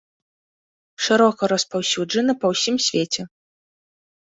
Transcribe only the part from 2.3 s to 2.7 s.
па